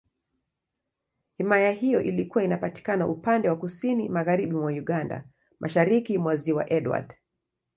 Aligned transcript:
Himaya 1.37 1.71
hiyo 1.71 2.01
ilikuwa 2.01 2.43
inapatikana 2.43 3.07
upande 3.07 3.49
wa 3.49 3.55
Kusini 3.55 4.09
Magharibi 4.09 4.55
mwa 4.55 4.71
Uganda, 4.71 5.23
Mashariki 5.59 6.17
mwa 6.17 6.35
Ziwa 6.35 6.71
Edward. 6.73 7.15